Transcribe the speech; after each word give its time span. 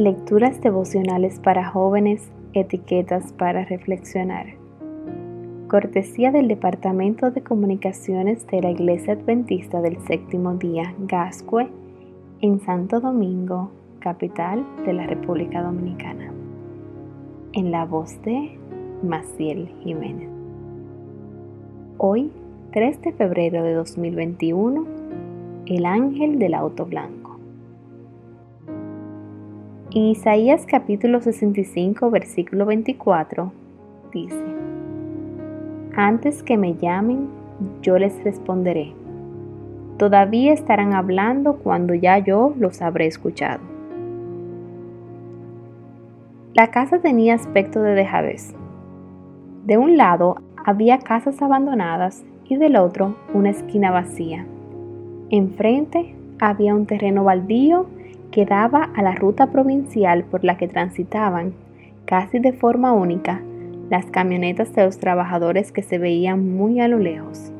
Lecturas 0.00 0.58
devocionales 0.62 1.40
para 1.40 1.68
jóvenes, 1.68 2.32
etiquetas 2.54 3.34
para 3.34 3.66
reflexionar. 3.66 4.46
Cortesía 5.68 6.32
del 6.32 6.48
Departamento 6.48 7.30
de 7.30 7.42
Comunicaciones 7.42 8.46
de 8.46 8.62
la 8.62 8.70
Iglesia 8.70 9.12
Adventista 9.12 9.82
del 9.82 9.98
Séptimo 10.06 10.54
Día, 10.54 10.94
Gascue, 11.00 11.68
en 12.40 12.60
Santo 12.60 13.00
Domingo, 13.00 13.72
capital 13.98 14.64
de 14.86 14.94
la 14.94 15.06
República 15.06 15.62
Dominicana. 15.62 16.32
En 17.52 17.70
la 17.70 17.84
voz 17.84 18.22
de 18.22 18.58
Maciel 19.02 19.68
Jiménez. 19.84 20.30
Hoy, 21.98 22.32
3 22.72 23.02
de 23.02 23.12
febrero 23.12 23.62
de 23.62 23.74
2021, 23.74 24.86
el 25.66 25.84
ángel 25.84 26.38
del 26.38 26.54
auto 26.54 26.86
blanco. 26.86 27.19
En 29.92 30.04
Isaías 30.04 30.66
capítulo 30.66 31.20
65, 31.20 32.12
versículo 32.12 32.64
24, 32.64 33.50
dice, 34.12 34.36
Antes 35.96 36.44
que 36.44 36.56
me 36.56 36.76
llamen, 36.76 37.26
yo 37.82 37.98
les 37.98 38.22
responderé. 38.22 38.92
Todavía 39.96 40.52
estarán 40.52 40.92
hablando 40.92 41.56
cuando 41.56 41.94
ya 41.94 42.20
yo 42.20 42.54
los 42.56 42.80
habré 42.82 43.08
escuchado. 43.08 43.62
La 46.54 46.68
casa 46.68 47.00
tenía 47.00 47.34
aspecto 47.34 47.82
de 47.82 47.94
dejadez. 47.94 48.54
De 49.66 49.76
un 49.76 49.96
lado 49.96 50.36
había 50.64 51.00
casas 51.00 51.42
abandonadas 51.42 52.22
y 52.48 52.54
del 52.58 52.76
otro 52.76 53.16
una 53.34 53.50
esquina 53.50 53.90
vacía. 53.90 54.46
Enfrente 55.30 56.14
había 56.38 56.76
un 56.76 56.86
terreno 56.86 57.24
baldío 57.24 57.86
que 58.30 58.46
daba 58.46 58.90
a 58.94 59.02
la 59.02 59.14
ruta 59.14 59.48
provincial 59.48 60.24
por 60.24 60.44
la 60.44 60.56
que 60.56 60.68
transitaban, 60.68 61.52
casi 62.04 62.38
de 62.38 62.52
forma 62.52 62.92
única, 62.92 63.42
las 63.88 64.06
camionetas 64.06 64.72
de 64.74 64.84
los 64.84 64.98
trabajadores 64.98 65.72
que 65.72 65.82
se 65.82 65.98
veían 65.98 66.56
muy 66.56 66.80
a 66.80 66.88
lo 66.88 66.98
lejos. 66.98 67.52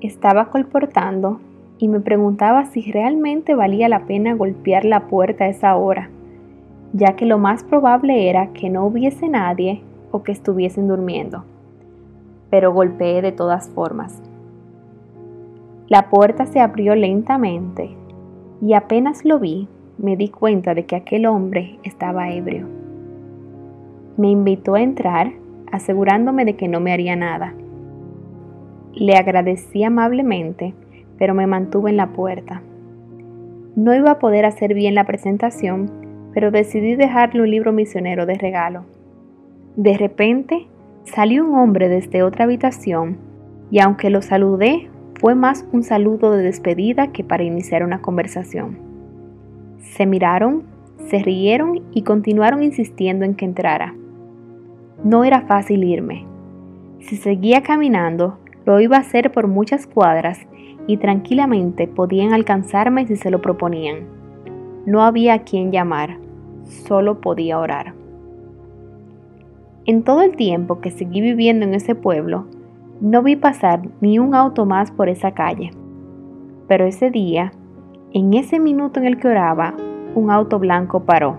Estaba 0.00 0.50
colportando 0.50 1.40
y 1.78 1.88
me 1.88 2.00
preguntaba 2.00 2.66
si 2.66 2.92
realmente 2.92 3.54
valía 3.54 3.88
la 3.88 4.00
pena 4.00 4.34
golpear 4.34 4.84
la 4.84 5.06
puerta 5.06 5.44
a 5.44 5.48
esa 5.48 5.76
hora, 5.76 6.10
ya 6.92 7.16
que 7.16 7.24
lo 7.24 7.38
más 7.38 7.64
probable 7.64 8.28
era 8.28 8.48
que 8.48 8.68
no 8.68 8.84
hubiese 8.84 9.28
nadie 9.28 9.82
o 10.10 10.22
que 10.22 10.32
estuviesen 10.32 10.88
durmiendo. 10.88 11.44
Pero 12.50 12.72
golpeé 12.72 13.22
de 13.22 13.32
todas 13.32 13.70
formas. 13.70 14.22
La 15.88 16.10
puerta 16.10 16.46
se 16.46 16.60
abrió 16.60 16.94
lentamente 16.94 17.96
y 18.60 18.74
apenas 18.74 19.24
lo 19.24 19.38
vi, 19.38 19.68
me 19.98 20.16
di 20.16 20.28
cuenta 20.28 20.74
de 20.74 20.84
que 20.84 20.96
aquel 20.96 21.26
hombre 21.26 21.78
estaba 21.82 22.30
ebrio. 22.30 22.66
Me 24.16 24.28
invitó 24.28 24.74
a 24.74 24.82
entrar, 24.82 25.32
asegurándome 25.72 26.44
de 26.44 26.54
que 26.56 26.68
no 26.68 26.80
me 26.80 26.92
haría 26.92 27.16
nada. 27.16 27.54
Le 28.94 29.16
agradecí 29.16 29.82
amablemente, 29.82 30.74
pero 31.18 31.34
me 31.34 31.46
mantuve 31.46 31.90
en 31.90 31.96
la 31.96 32.08
puerta. 32.08 32.62
No 33.76 33.94
iba 33.94 34.12
a 34.12 34.18
poder 34.18 34.44
hacer 34.44 34.74
bien 34.74 34.94
la 34.94 35.04
presentación, 35.04 35.90
pero 36.32 36.50
decidí 36.50 36.94
dejarle 36.94 37.42
un 37.42 37.50
libro 37.50 37.72
misionero 37.72 38.26
de 38.26 38.34
regalo. 38.34 38.84
De 39.76 39.96
repente, 39.96 40.66
salió 41.04 41.44
un 41.44 41.56
hombre 41.56 41.88
desde 41.88 42.22
otra 42.22 42.44
habitación 42.44 43.18
y 43.70 43.80
aunque 43.80 44.10
lo 44.10 44.22
saludé, 44.22 44.88
fue 45.24 45.34
más 45.34 45.66
un 45.72 45.82
saludo 45.84 46.32
de 46.32 46.42
despedida 46.42 47.06
que 47.10 47.24
para 47.24 47.44
iniciar 47.44 47.82
una 47.82 48.02
conversación. 48.02 48.76
Se 49.78 50.04
miraron, 50.04 50.64
se 51.08 51.20
rieron 51.20 51.80
y 51.94 52.02
continuaron 52.02 52.62
insistiendo 52.62 53.24
en 53.24 53.34
que 53.34 53.46
entrara. 53.46 53.94
No 55.02 55.24
era 55.24 55.40
fácil 55.40 55.82
irme. 55.82 56.26
Si 56.98 57.16
seguía 57.16 57.62
caminando, 57.62 58.36
lo 58.66 58.78
iba 58.80 58.98
a 58.98 59.00
hacer 59.00 59.32
por 59.32 59.48
muchas 59.48 59.86
cuadras 59.86 60.40
y 60.86 60.98
tranquilamente 60.98 61.86
podían 61.86 62.34
alcanzarme 62.34 63.06
si 63.06 63.16
se 63.16 63.30
lo 63.30 63.40
proponían. 63.40 64.00
No 64.84 65.04
había 65.04 65.32
a 65.32 65.38
quien 65.44 65.72
llamar, 65.72 66.18
solo 66.64 67.22
podía 67.22 67.58
orar. 67.58 67.94
En 69.86 70.02
todo 70.02 70.20
el 70.20 70.36
tiempo 70.36 70.82
que 70.82 70.90
seguí 70.90 71.22
viviendo 71.22 71.64
en 71.64 71.72
ese 71.72 71.94
pueblo, 71.94 72.44
no 73.04 73.22
vi 73.22 73.36
pasar 73.36 73.82
ni 74.00 74.18
un 74.18 74.34
auto 74.34 74.64
más 74.64 74.90
por 74.90 75.10
esa 75.10 75.32
calle. 75.32 75.72
Pero 76.68 76.86
ese 76.86 77.10
día, 77.10 77.52
en 78.14 78.32
ese 78.32 78.58
minuto 78.58 78.98
en 78.98 79.04
el 79.04 79.18
que 79.18 79.28
oraba, 79.28 79.74
un 80.14 80.30
auto 80.30 80.58
blanco 80.58 81.00
paró. 81.00 81.36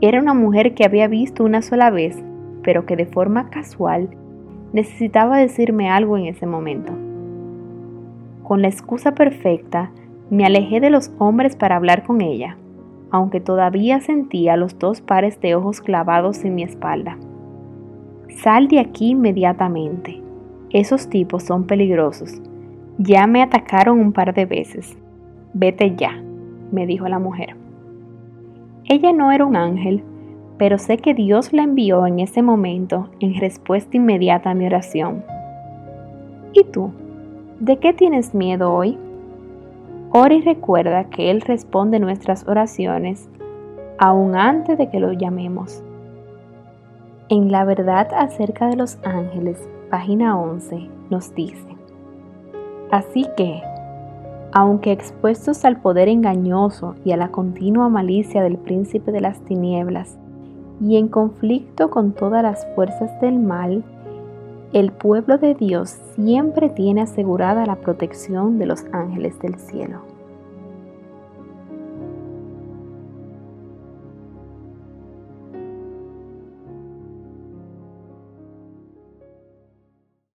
Era 0.00 0.18
una 0.18 0.32
mujer 0.32 0.74
que 0.74 0.86
había 0.86 1.08
visto 1.08 1.44
una 1.44 1.60
sola 1.60 1.90
vez, 1.90 2.24
pero 2.62 2.86
que 2.86 2.96
de 2.96 3.04
forma 3.04 3.50
casual 3.50 4.16
necesitaba 4.72 5.36
decirme 5.36 5.90
algo 5.90 6.16
en 6.16 6.24
ese 6.24 6.46
momento. 6.46 6.94
Con 8.42 8.62
la 8.62 8.68
excusa 8.68 9.12
perfecta, 9.12 9.90
me 10.30 10.46
alejé 10.46 10.80
de 10.80 10.88
los 10.88 11.12
hombres 11.18 11.54
para 11.54 11.76
hablar 11.76 12.06
con 12.06 12.22
ella, 12.22 12.56
aunque 13.10 13.40
todavía 13.40 14.00
sentía 14.00 14.56
los 14.56 14.78
dos 14.78 15.02
pares 15.02 15.38
de 15.42 15.54
ojos 15.54 15.82
clavados 15.82 16.42
en 16.46 16.54
mi 16.54 16.62
espalda. 16.62 17.18
Sal 18.42 18.68
de 18.68 18.80
aquí 18.80 19.10
inmediatamente. 19.10 20.29
Esos 20.72 21.08
tipos 21.08 21.42
son 21.42 21.64
peligrosos. 21.64 22.40
Ya 22.98 23.26
me 23.26 23.42
atacaron 23.42 23.98
un 23.98 24.12
par 24.12 24.34
de 24.34 24.46
veces. 24.46 24.96
Vete 25.52 25.96
ya, 25.96 26.22
me 26.70 26.86
dijo 26.86 27.08
la 27.08 27.18
mujer. 27.18 27.56
Ella 28.84 29.12
no 29.12 29.32
era 29.32 29.44
un 29.44 29.56
ángel, 29.56 30.04
pero 30.58 30.78
sé 30.78 30.98
que 30.98 31.14
Dios 31.14 31.52
la 31.52 31.62
envió 31.62 32.06
en 32.06 32.20
ese 32.20 32.42
momento 32.42 33.08
en 33.18 33.40
respuesta 33.40 33.96
inmediata 33.96 34.50
a 34.50 34.54
mi 34.54 34.66
oración. 34.66 35.24
¿Y 36.52 36.64
tú? 36.64 36.92
¿De 37.58 37.78
qué 37.78 37.92
tienes 37.92 38.34
miedo 38.34 38.72
hoy? 38.72 38.96
Ora 40.12 40.36
recuerda 40.44 41.04
que 41.04 41.30
Él 41.30 41.40
responde 41.40 41.98
nuestras 41.98 42.46
oraciones 42.46 43.28
aún 43.98 44.36
antes 44.36 44.78
de 44.78 44.88
que 44.88 45.00
lo 45.00 45.12
llamemos. 45.12 45.82
En 47.28 47.52
la 47.52 47.64
verdad 47.64 48.08
acerca 48.16 48.66
de 48.66 48.76
los 48.76 48.98
ángeles, 49.04 49.68
página 49.90 50.38
11, 50.38 50.88
nos 51.10 51.34
dice, 51.34 51.76
Así 52.90 53.26
que, 53.36 53.60
aunque 54.52 54.92
expuestos 54.92 55.64
al 55.64 55.80
poder 55.80 56.08
engañoso 56.08 56.94
y 57.04 57.12
a 57.12 57.16
la 57.16 57.28
continua 57.28 57.88
malicia 57.88 58.42
del 58.42 58.56
príncipe 58.56 59.12
de 59.12 59.20
las 59.20 59.40
tinieblas, 59.44 60.16
y 60.80 60.96
en 60.96 61.08
conflicto 61.08 61.90
con 61.90 62.12
todas 62.12 62.42
las 62.42 62.66
fuerzas 62.74 63.20
del 63.20 63.38
mal, 63.38 63.84
el 64.72 64.92
pueblo 64.92 65.36
de 65.36 65.54
Dios 65.54 65.90
siempre 66.14 66.68
tiene 66.70 67.02
asegurada 67.02 67.66
la 67.66 67.76
protección 67.76 68.58
de 68.58 68.66
los 68.66 68.84
ángeles 68.92 69.38
del 69.40 69.56
cielo. 69.56 70.19